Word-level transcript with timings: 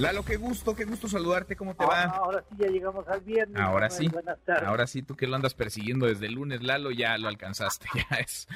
Lalo, 0.00 0.24
qué 0.24 0.36
gusto, 0.36 0.74
qué 0.74 0.84
gusto 0.86 1.08
saludarte, 1.08 1.56
¿cómo 1.56 1.74
te 1.74 1.84
va? 1.84 2.04
Ahora 2.04 2.42
sí, 2.48 2.56
ya 2.58 2.68
llegamos 2.68 3.06
al 3.06 3.20
viernes. 3.20 3.60
Ahora 3.60 3.90
sí, 3.90 4.08
Buenas 4.08 4.38
tardes. 4.46 4.66
ahora 4.66 4.86
sí, 4.86 5.02
tú 5.02 5.14
que 5.14 5.26
lo 5.26 5.36
andas 5.36 5.52
persiguiendo 5.52 6.06
desde 6.06 6.26
el 6.26 6.34
lunes, 6.34 6.62
Lalo, 6.62 6.90
ya 6.90 7.18
lo 7.18 7.28
alcanzaste, 7.28 7.86
ya 8.10 8.16
es, 8.16 8.48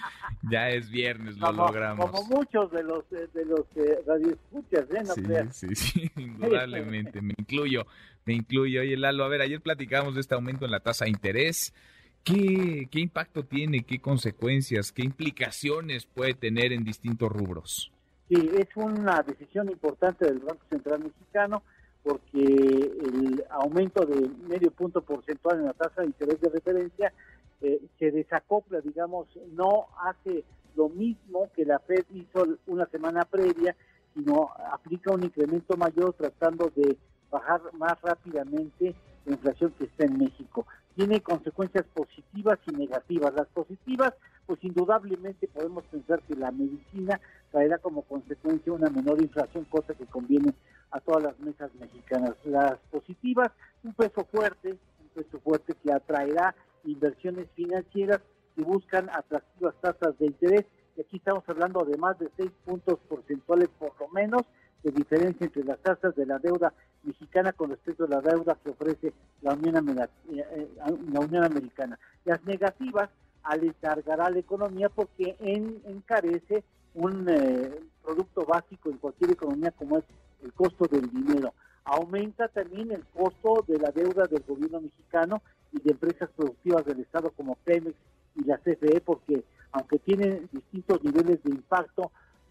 ya 0.50 0.70
es 0.70 0.88
viernes, 0.90 1.36
lo 1.36 1.48
como, 1.48 1.66
logramos. 1.66 2.10
Como 2.10 2.24
muchos 2.28 2.70
de 2.72 2.82
los, 2.82 3.04
eh, 3.12 3.28
de 3.34 3.44
los 3.44 3.60
eh, 3.76 3.98
radioescuchas, 4.06 4.84
¿eh? 4.90 5.02
No 5.06 5.14
Sí, 5.14 5.22
creas. 5.22 5.56
sí, 5.56 5.74
sí, 5.74 6.10
indudablemente, 6.16 7.20
me 7.20 7.34
incluyo, 7.36 7.86
me 8.24 8.32
incluyo. 8.32 8.80
Oye, 8.80 8.96
Lalo, 8.96 9.24
a 9.24 9.28
ver, 9.28 9.42
ayer 9.42 9.60
platicábamos 9.60 10.14
de 10.14 10.22
este 10.22 10.34
aumento 10.34 10.64
en 10.64 10.70
la 10.70 10.80
tasa 10.80 11.04
de 11.04 11.10
interés. 11.10 11.74
¿Qué, 12.22 12.88
¿Qué 12.90 13.00
impacto 13.00 13.44
tiene? 13.44 13.84
¿Qué 13.84 14.00
consecuencias? 14.00 14.92
¿Qué 14.92 15.02
implicaciones 15.02 16.06
puede 16.06 16.32
tener 16.32 16.72
en 16.72 16.82
distintos 16.84 17.30
rubros? 17.30 17.92
Sí, 18.28 18.50
es 18.54 18.68
una 18.76 19.22
decisión 19.22 19.68
importante 19.68 20.24
del 20.24 20.38
Banco 20.38 20.64
Central 20.70 21.00
Mexicano 21.04 21.62
porque 22.02 22.42
el 22.42 23.44
aumento 23.50 24.04
de 24.04 24.28
medio 24.48 24.70
punto 24.70 25.02
porcentual 25.02 25.60
en 25.60 25.66
la 25.66 25.72
tasa 25.72 26.02
de 26.02 26.08
interés 26.08 26.40
de 26.40 26.50
referencia 26.50 27.12
eh, 27.60 27.80
se 27.98 28.10
desacopla, 28.10 28.80
digamos, 28.80 29.26
no 29.52 29.86
hace 30.02 30.44
lo 30.76 30.88
mismo 30.90 31.50
que 31.54 31.64
la 31.64 31.78
Fed 31.78 32.04
hizo 32.12 32.58
una 32.66 32.86
semana 32.86 33.24
previa, 33.24 33.74
sino 34.14 34.50
aplica 34.72 35.12
un 35.12 35.24
incremento 35.24 35.76
mayor 35.76 36.12
tratando 36.14 36.70
de 36.74 36.96
bajar 37.30 37.62
más 37.74 38.00
rápidamente 38.02 38.94
la 39.24 39.32
inflación 39.32 39.72
que 39.78 39.84
está 39.84 40.04
en 40.04 40.18
México. 40.18 40.66
Tiene 40.94 41.20
consecuencias 41.20 41.84
positivas 41.92 42.58
y 42.66 42.72
negativas. 42.72 43.34
Las 43.34 43.48
positivas, 43.48 44.14
pues 44.46 44.62
indudablemente 44.62 45.48
podemos 45.48 45.84
pensar 45.86 46.20
que 46.22 46.34
la 46.36 46.50
medicina 46.52 47.20
traerá 47.50 47.78
como 47.78 48.02
consecuencia 48.02 48.72
una 48.72 48.90
menor 48.90 49.20
inflación, 49.20 49.64
cosa 49.64 49.94
que 49.94 50.06
conviene 50.06 50.54
a 50.92 51.00
todas 51.00 51.24
las 51.24 51.38
mesas 51.40 51.74
mexicanas. 51.74 52.34
Las 52.44 52.78
positivas, 52.90 53.50
un 53.82 53.94
peso 53.94 54.24
fuerte, 54.30 54.70
un 54.70 55.08
peso 55.14 55.40
fuerte 55.40 55.74
que 55.82 55.92
atraerá 55.92 56.54
inversiones 56.84 57.48
financieras 57.54 58.20
que 58.54 58.62
buscan 58.62 59.10
atractivas 59.10 59.74
tasas 59.80 60.16
de 60.18 60.26
interés. 60.26 60.64
Y 60.96 61.00
aquí 61.00 61.16
estamos 61.16 61.42
hablando 61.48 61.84
de 61.84 61.98
más 61.98 62.16
de 62.20 62.30
seis 62.36 62.52
puntos 62.64 63.00
porcentuales 63.08 63.68
por 63.80 63.92
lo 63.98 64.08
menos 64.10 64.42
de 64.84 64.92
diferencia 64.92 65.44
entre 65.46 65.64
las 65.64 65.78
tasas 65.80 66.14
de 66.14 66.26
la 66.26 66.38
deuda 66.38 66.72
mexicana 67.02 67.52
con 67.52 67.70
respecto 67.70 68.04
a 68.04 68.08
la 68.08 68.20
deuda 68.20 68.56
que 68.62 68.70
ofrece 68.70 69.12
la 69.42 69.54
Unión, 69.54 69.88
eh, 69.98 70.06
eh, 70.30 70.68
la 71.10 71.20
Unión 71.20 71.42
Americana. 71.44 71.98
Las 72.24 72.44
negativas 72.44 73.08
aletargará 73.42 74.30
la 74.30 74.38
economía 74.38 74.88
porque 74.88 75.36
en- 75.40 75.80
encarece 75.86 76.62
un 76.94 77.26
eh, 77.28 77.80
producto 78.04 78.44
básico 78.46 78.90
en 78.90 78.98
cualquier 78.98 79.32
economía 79.32 79.70
como 79.72 79.98
es 79.98 80.04
el 80.42 80.52
costo 80.52 80.86
del 80.86 81.10
dinero. 81.10 81.52
Aumenta 81.84 82.48
también 82.48 82.92
el 82.92 83.04
costo 83.06 83.64
de 83.66 83.78
la 83.78 83.90
deuda 83.90 84.24
del 84.24 84.42
gobierno 84.46 84.80
mexicano 84.80 85.42
y 85.72 85.80
de 85.80 85.90
empresas 85.92 86.30
productivas 86.36 86.84
del 86.84 87.00
Estado 87.00 87.30
como 87.30 87.56
Pemex 87.56 87.94
y 88.36 88.44
la 88.44 88.58
CFE 88.58 89.00
porque 89.04 89.44
aunque 89.72 89.98
tienen 89.98 90.48
distintos 90.52 91.02
niveles 91.02 91.42
de 91.42 91.50
impacto, 91.50 92.10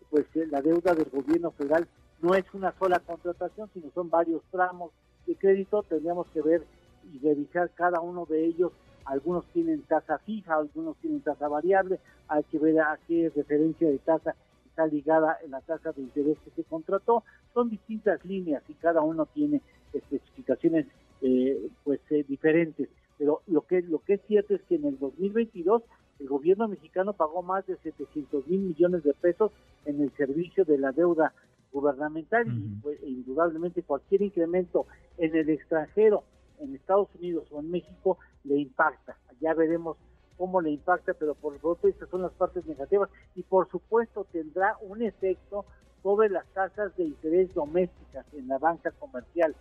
pues 0.09 0.25
la 0.35 0.61
deuda 0.61 0.93
del 0.93 1.09
gobierno 1.09 1.51
federal 1.51 1.87
no 2.23 2.33
es 2.35 2.45
una 2.53 2.73
sola 2.79 2.99
contratación, 2.99 3.69
sino 3.73 3.91
son 3.93 4.09
varios 4.09 4.41
tramos 4.49 4.91
de 5.27 5.35
crédito. 5.35 5.83
Tendríamos 5.83 6.25
que 6.27 6.41
ver 6.41 6.63
y 7.11 7.19
revisar 7.19 7.69
cada 7.71 7.99
uno 7.99 8.25
de 8.25 8.45
ellos. 8.45 8.71
Algunos 9.03 9.45
tienen 9.47 9.81
tasa 9.81 10.17
fija, 10.19 10.56
algunos 10.56 10.95
tienen 10.97 11.19
tasa 11.19 11.50
variable. 11.50 12.00
Hay 12.29 12.44
que 12.45 12.59
ver 12.59 12.79
a 12.79 12.97
qué 13.07 13.29
referencia 13.35 13.89
de 13.89 14.00
tasa 14.00 14.35
está 14.66 14.88
ligada 14.88 15.38
en 15.44 15.51
la 15.51 15.59
tasa 15.59 15.91
de 15.91 16.01
interés 16.01 16.38
que 16.45 16.51
se 16.51 16.63
contrató. 16.63 17.25
Son 17.53 17.69
distintas 17.69 18.23
líneas 18.23 18.63
y 18.69 18.73
cada 18.75 19.01
uno 19.01 19.25
tiene 19.25 19.61
especificaciones 19.91 20.88
eh, 21.22 21.69
pues 21.84 22.00
eh, 22.09 22.23
diferentes. 22.25 22.88
Pero 23.17 23.41
lo 23.47 23.63
que 23.63 23.81
lo 23.81 24.00
que 24.00 24.13
es 24.13 24.22
cierto 24.28 24.55
es 24.55 24.61
que 24.63 24.75
en 24.75 24.85
el 24.85 24.97
2022 24.97 25.84
el 26.22 26.28
gobierno 26.29 26.69
mexicano 26.69 27.11
pagó 27.11 27.44
más 27.44 27.67
de 27.67 27.75
700 27.84 28.47
mil 28.47 28.61
millones 28.61 29.03
de 29.03 29.13
pesos 29.13 29.51
en 29.85 30.01
el 30.01 30.09
servicio 30.16 30.63
de 30.63 30.78
la 30.78 30.94
deuda 30.94 31.34
gubernamental 31.73 32.47
y 32.47 32.51
Ujú. 32.51 32.81
pues, 32.84 33.03
indudablemente 33.03 33.84
cualquier 33.84 34.22
incremento 34.22 34.85
en 35.17 35.35
el 35.35 35.50
extranjero, 35.50 36.23
en 36.59 36.75
Estados 36.75 37.09
Unidos 37.16 37.45
o 37.51 37.59
en 37.59 37.72
México, 37.72 38.19
le 38.44 38.57
impacta. 38.57 39.17
Ya 39.41 39.53
veremos 39.53 39.97
cómo 40.38 40.61
le 40.61 40.72
impacta, 40.72 41.13
pero 41.13 41.35
por 41.35 41.53
lo 41.53 41.73
tanto 41.73 41.88
estas 41.88 42.09
son 42.09 42.22
las 42.22 42.31
partes 42.34 42.66
negativas 42.66 43.09
y 43.35 43.44
por 43.44 43.69
supuesto 43.69 44.25
tendrá 44.31 44.78
un 44.81 45.01
efecto 45.01 45.66
sobre 46.01 46.29
las 46.29 46.45
tasas 46.53 46.95
de 46.95 47.06
interés 47.06 47.53
domésticas 47.53 48.25
en 48.34 48.47
la 48.47 48.57
banca 48.57 48.91
comercial 48.91 49.55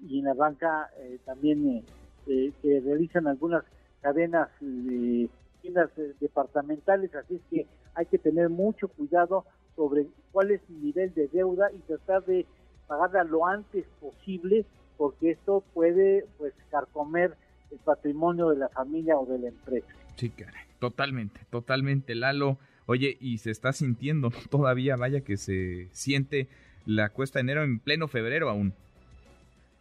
y 0.00 0.18
en 0.18 0.26
la 0.26 0.34
banca 0.34 0.90
eh, 0.98 1.18
también 1.24 1.66
eh, 1.68 1.84
eh, 2.26 2.52
que 2.60 2.80
realizan 2.80 3.26
algunas 3.26 3.64
cadenas 4.00 4.48
de 4.60 5.28
tiendas 5.62 5.90
eh, 5.96 6.14
departamentales, 6.20 7.14
así 7.14 7.36
es 7.36 7.42
que 7.50 7.66
hay 7.94 8.06
que 8.06 8.18
tener 8.18 8.48
mucho 8.48 8.88
cuidado 8.88 9.44
sobre 9.76 10.06
cuál 10.32 10.50
es 10.50 10.60
el 10.68 10.82
nivel 10.82 11.14
de 11.14 11.28
deuda 11.28 11.70
y 11.72 11.78
tratar 11.80 12.24
de 12.24 12.46
pagarla 12.88 13.24
lo 13.24 13.46
antes 13.46 13.84
posible, 14.00 14.64
porque 14.96 15.32
esto 15.32 15.62
puede 15.74 16.24
pues 16.38 16.54
carcomer 16.70 17.34
el 17.70 17.78
patrimonio 17.78 18.50
de 18.50 18.56
la 18.56 18.68
familia 18.70 19.16
o 19.16 19.26
de 19.26 19.38
la 19.38 19.48
empresa. 19.48 19.88
Sí, 20.16 20.30
caray, 20.30 20.64
totalmente, 20.78 21.40
totalmente, 21.50 22.14
Lalo. 22.14 22.58
Oye, 22.86 23.16
y 23.20 23.38
se 23.38 23.50
está 23.50 23.72
sintiendo 23.72 24.30
¿no? 24.30 24.36
todavía, 24.50 24.96
vaya 24.96 25.20
que 25.20 25.36
se 25.36 25.88
siente 25.92 26.48
la 26.86 27.10
cuesta 27.10 27.38
de 27.38 27.42
enero 27.42 27.64
en 27.64 27.80
pleno 27.80 28.08
febrero 28.08 28.48
aún. 28.48 28.72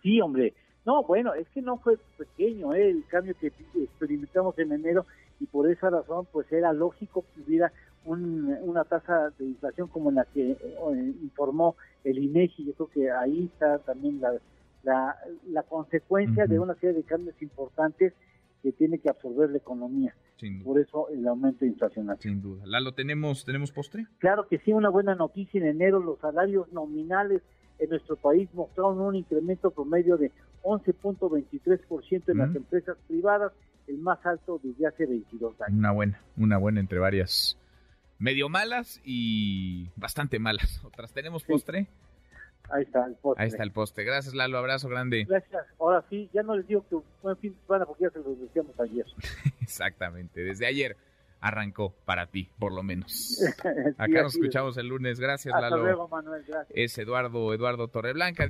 Sí, 0.02 0.20
hombre. 0.22 0.54
No, 0.86 1.04
bueno, 1.04 1.34
es 1.34 1.48
que 1.50 1.62
no 1.62 1.78
fue 1.78 1.98
pequeño 2.18 2.76
¿eh? 2.76 2.92
el 2.92 3.06
cambio 3.08 3.36
que 3.40 3.52
experimentamos 3.76 4.58
en 4.60 4.72
enero 4.72 5.06
y 5.40 5.46
por 5.46 5.70
esa 5.70 5.90
razón 5.90 6.28
pues 6.32 6.52
era 6.52 6.74
lógico 6.74 7.26
que 7.34 7.42
hubiera 7.42 7.72
un- 8.06 8.56
una 8.64 8.84
tasa 8.86 9.32
de 9.38 9.46
inflación 9.46 9.88
como 9.88 10.12
la 10.12 10.26
que 10.26 10.52
eh, 10.52 11.14
informó 11.22 11.76
el 12.04 12.18
INEGI. 12.20 12.66
Yo 12.66 12.74
creo 12.74 12.88
que 12.90 13.12
ahí 13.12 13.46
está 13.52 13.80
también 13.80 14.22
la, 14.22 14.34
la, 14.84 15.16
la 15.50 15.64
consecuencia 15.64 16.46
de 16.48 16.60
una 16.60 16.76
serie 16.76 16.94
de 16.96 17.04
cambios 17.04 17.40
importantes 17.42 18.14
que 18.64 18.72
tiene 18.72 18.98
que 19.00 19.10
absorber 19.10 19.50
la 19.52 19.58
economía. 19.58 20.16
Por 20.64 20.80
eso 20.80 21.08
el 21.10 21.26
aumento 21.28 21.66
inflacional. 21.66 22.18
sin 22.20 22.42
duda. 22.42 22.64
Lalo, 22.66 22.92
¿tenemos, 22.94 23.46
¿tenemos 23.46 23.72
postre? 23.72 24.06
Claro 24.20 24.48
que 24.48 24.60
sí, 24.60 24.74
una 24.74 24.90
buena 24.90 25.16
noticia 25.16 25.60
en 25.62 25.68
enero, 25.68 26.00
los 26.00 26.20
salarios 26.20 26.72
nominales 26.74 27.42
en 27.80 27.90
nuestro 27.90 28.16
país 28.18 28.50
mostraron 28.54 29.00
un 29.00 29.16
incremento 29.16 29.72
promedio 29.72 30.18
de 30.18 30.32
11.23% 30.64 32.24
en 32.32 32.38
las 32.38 32.56
empresas 32.56 32.98
privadas, 33.08 33.52
el 33.88 33.98
más 34.00 34.24
alto 34.26 34.60
desde 34.64 34.88
hace 34.88 35.06
22 35.06 35.62
años. 35.62 35.78
Una 35.80 35.92
buena, 35.92 36.22
una 36.38 36.58
buena 36.58 36.80
entre 36.80 37.00
varias 37.00 37.58
medio 38.20 38.50
malas 38.50 39.02
y 39.04 39.90
bastante 39.96 40.40
malas. 40.40 40.84
Otras, 40.84 41.12
¿tenemos 41.14 41.44
postre? 41.44 41.88
Ahí 42.70 42.84
está 42.84 43.06
el 43.06 43.14
postre. 43.16 43.44
Ahí 43.44 43.50
está 43.50 43.64
el 43.64 43.72
postre. 43.72 44.04
Gracias, 44.06 44.34
Lalo, 44.34 44.58
abrazo 44.58 44.90
grande. 44.90 45.26
Gracias. 45.26 45.66
Ahora 45.80 46.04
sí, 46.10 46.30
ya 46.34 46.42
no 46.44 46.56
les 46.56 46.68
digo 46.68 46.84
que 46.90 46.98
buen 47.22 47.38
fin 47.38 47.54
de 47.54 47.60
semana 47.68 47.86
porque 47.86 48.04
ya 48.06 48.10
se 48.10 48.20
los 48.20 48.40
decíamos 48.40 48.80
ayer. 48.80 49.06
Exactamente, 49.62 50.42
desde 50.42 50.66
ayer 50.66 50.98
arrancó 51.42 51.94
para 52.06 52.26
ti, 52.28 52.50
por 52.58 52.72
lo 52.74 52.82
menos. 52.82 53.12
Sí, 53.38 53.46
Acá 54.00 54.24
nos 54.24 54.34
es. 54.34 54.40
escuchamos 54.42 54.78
el 54.78 54.88
lunes. 54.88 55.20
Gracias, 55.20 55.54
Hasta 55.54 55.70
Lalo. 55.70 55.84
luego, 55.84 56.08
Manuel. 56.08 56.44
Gracias. 56.48 56.72
Es 56.76 56.98
Eduardo, 56.98 57.54
Eduardo 57.54 57.88
Torreblanca. 57.88 58.50